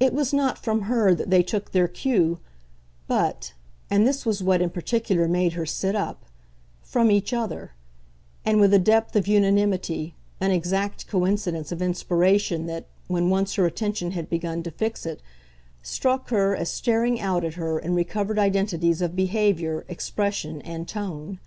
It 0.00 0.12
was 0.12 0.32
not 0.34 0.58
from 0.58 0.80
her 0.90 1.14
that 1.14 1.30
they 1.30 1.44
took 1.44 1.70
their 1.70 1.86
cue, 1.86 2.40
but 3.06 3.54
and 3.88 4.04
this 4.04 4.26
was 4.26 4.42
what 4.42 4.60
in 4.60 4.68
particular 4.68 5.28
made 5.28 5.52
her 5.52 5.64
sit 5.64 5.94
up 5.94 6.24
from 6.82 7.08
each 7.08 7.32
other; 7.32 7.70
and 8.44 8.58
with 8.58 8.74
a 8.74 8.80
depth 8.80 9.14
of 9.14 9.28
unanimity, 9.28 10.16
an 10.40 10.50
exact 10.50 11.06
coincidence 11.06 11.70
of 11.70 11.80
inspiration 11.80 12.66
that, 12.66 12.88
when 13.06 13.30
once 13.30 13.54
her 13.54 13.64
attention 13.64 14.10
had 14.10 14.28
begun 14.28 14.60
to 14.64 14.72
fix 14.72 15.06
it, 15.06 15.22
struck 15.84 16.30
her 16.30 16.56
as 16.56 16.68
staring 16.68 17.20
out 17.20 17.44
at 17.44 17.54
her 17.54 17.78
in 17.78 17.94
recovered 17.94 18.40
identities 18.40 19.00
of 19.00 19.14
behaviour, 19.14 19.84
expression 19.88 20.60
and 20.62 20.88
tone. 20.88 21.38